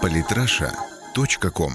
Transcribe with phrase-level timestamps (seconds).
[0.00, 1.72] Политраша.ком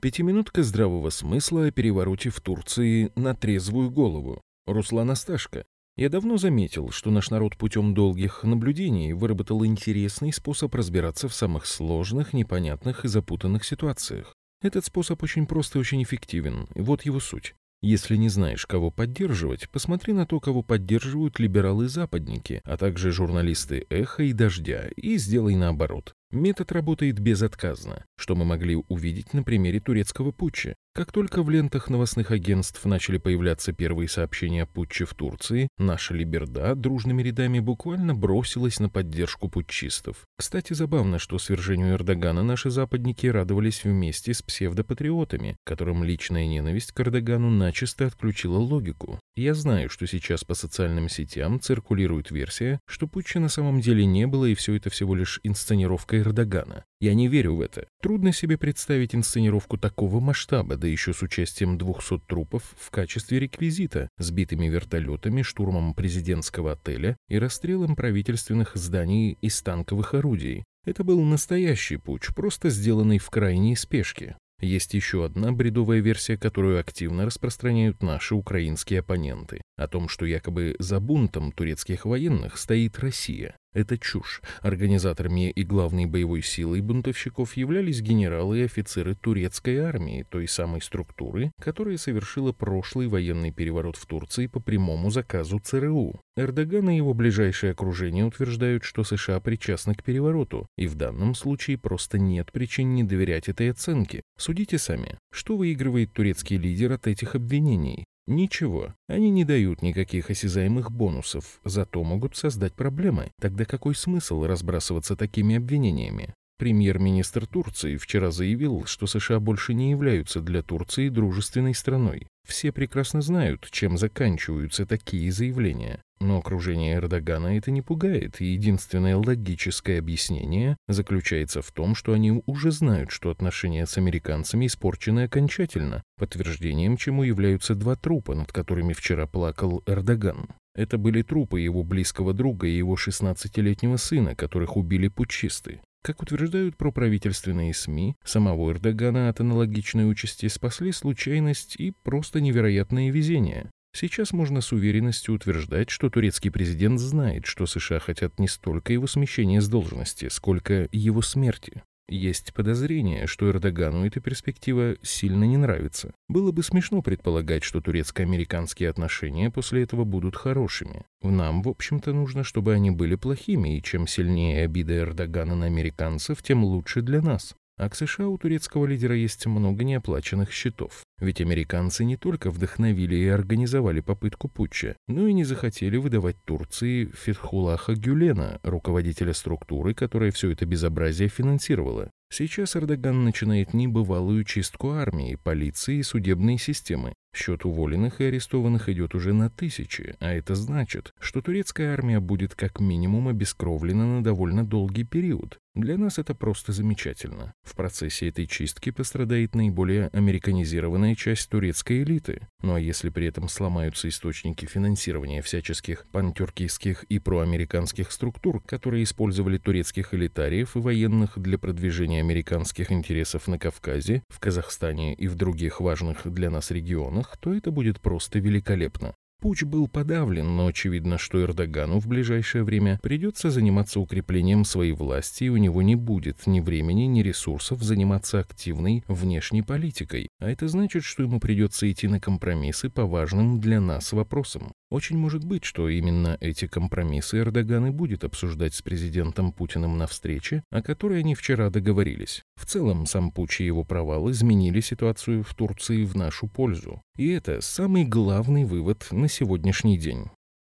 [0.00, 4.40] Пятиминутка здравого смысла о перевороте в Турции на трезвую голову.
[4.66, 5.64] Руслан Асташко.
[5.96, 11.66] Я давно заметил, что наш народ путем долгих наблюдений выработал интересный способ разбираться в самых
[11.66, 14.34] сложных, непонятных и запутанных ситуациях.
[14.62, 17.54] Этот способ очень прост и очень эффективен, вот его суть.
[17.80, 24.24] Если не знаешь, кого поддерживать, посмотри на то, кого поддерживают либералы-западники, а также журналисты «Эхо»
[24.24, 26.12] и «Дождя», и сделай наоборот.
[26.32, 30.74] Метод работает безотказно, что мы могли увидеть на примере турецкого путча.
[30.98, 36.12] Как только в лентах новостных агентств начали появляться первые сообщения о путче в Турции, наша
[36.12, 40.16] Либерда дружными рядами буквально бросилась на поддержку путчистов.
[40.36, 46.98] Кстати, забавно, что свержению Эрдогана наши западники радовались вместе с псевдопатриотами, которым личная ненависть к
[46.98, 49.20] Эрдогану начисто отключила логику.
[49.36, 54.26] Я знаю, что сейчас по социальным сетям циркулирует версия, что путча на самом деле не
[54.26, 56.82] было и все это всего лишь инсценировка Эрдогана.
[57.00, 57.86] Я не верю в это.
[58.02, 64.08] Трудно себе представить инсценировку такого масштаба, да еще с участием 200 трупов в качестве реквизита,
[64.18, 70.64] сбитыми вертолетами, штурмом президентского отеля и расстрелом правительственных зданий из танковых орудий.
[70.84, 74.36] Это был настоящий путь, просто сделанный в крайней спешке.
[74.60, 80.74] Есть еще одна бредовая версия, которую активно распространяют наши украинские оппоненты, о том, что якобы
[80.80, 83.56] за бунтом турецких военных стоит Россия.
[83.74, 84.40] Это чушь.
[84.62, 91.52] Организаторами и главной боевой силой бунтовщиков являлись генералы и офицеры турецкой армии, той самой структуры,
[91.60, 96.20] которая совершила прошлый военный переворот в Турции по прямому заказу ЦРУ.
[96.36, 101.76] Эрдоган и его ближайшее окружение утверждают, что США причастны к перевороту, и в данном случае
[101.76, 104.22] просто нет причин не доверять этой оценке.
[104.38, 108.04] Судите сами, что выигрывает турецкий лидер от этих обвинений?
[108.30, 113.30] Ничего, они не дают никаких осязаемых бонусов, зато могут создать проблемы.
[113.40, 116.34] Тогда какой смысл разбрасываться такими обвинениями?
[116.58, 122.26] Премьер-министр Турции вчера заявил, что США больше не являются для Турции дружественной страной.
[122.48, 126.02] Все прекрасно знают, чем заканчиваются такие заявления.
[126.18, 132.42] Но окружение Эрдогана это не пугает, и единственное логическое объяснение заключается в том, что они
[132.46, 138.94] уже знают, что отношения с американцами испорчены окончательно, подтверждением чему являются два трупа, над которыми
[138.94, 140.48] вчера плакал Эрдоган.
[140.74, 145.80] Это были трупы его близкого друга и его 16-летнего сына, которых убили путчисты.
[146.02, 153.70] Как утверждают проправительственные СМИ, самого Эрдогана от аналогичной участи спасли случайность и просто невероятное везение.
[153.94, 159.06] Сейчас можно с уверенностью утверждать, что турецкий президент знает, что США хотят не столько его
[159.06, 161.82] смещения с должности, сколько его смерти.
[162.08, 166.14] Есть подозрение, что Эрдогану эта перспектива сильно не нравится.
[166.26, 171.02] Было бы смешно предполагать, что турецко-американские отношения после этого будут хорошими.
[171.22, 176.42] Нам, в общем-то, нужно, чтобы они были плохими, и чем сильнее обида Эрдогана на американцев,
[176.42, 177.54] тем лучше для нас.
[177.78, 181.04] А к США у турецкого лидера есть много неоплаченных счетов.
[181.20, 187.06] Ведь американцы не только вдохновили и организовали попытку путча, но и не захотели выдавать Турции
[187.14, 192.10] Фетхулаха Гюлена, руководителя структуры, которая все это безобразие финансировала.
[192.30, 197.14] Сейчас Эрдоган начинает небывалую чистку армии, полиции и судебной системы.
[197.34, 202.54] Счет уволенных и арестованных идет уже на тысячи, а это значит, что турецкая армия будет
[202.54, 205.58] как минимум обескровлена на довольно долгий период.
[205.78, 207.54] Для нас это просто замечательно.
[207.62, 212.48] В процессе этой чистки пострадает наиболее американизированная часть турецкой элиты.
[212.62, 219.58] Ну а если при этом сломаются источники финансирования всяческих пантюркийских и проамериканских структур, которые использовали
[219.58, 225.80] турецких элитариев и военных для продвижения американских интересов на Кавказе, в Казахстане и в других
[225.80, 229.14] важных для нас регионах, то это будет просто великолепно.
[229.40, 235.44] Путь был подавлен, но очевидно, что Эрдогану в ближайшее время придется заниматься укреплением своей власти,
[235.44, 240.28] и у него не будет ни времени, ни ресурсов заниматься активной внешней политикой.
[240.40, 244.72] А это значит, что ему придется идти на компромиссы по важным для нас вопросам.
[244.90, 250.08] Очень может быть, что именно эти компромиссы Эрдоган и будет обсуждать с президентом Путиным на
[250.08, 252.42] встрече, о которой они вчера договорились.
[252.58, 257.00] В целом, сам Пуч и его провал изменили ситуацию в Турции в нашу пользу.
[257.16, 260.26] И это самый главный вывод на сегодняшний день.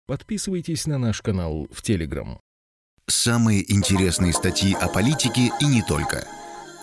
[0.06, 2.40] Подписывайтесь на наш канал в Телеграм.
[3.08, 6.28] Самые интересные статьи о политике и не только.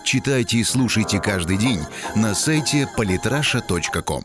[0.03, 1.79] Читайте и слушайте каждый день
[2.15, 4.23] на сайте polytrasha.com.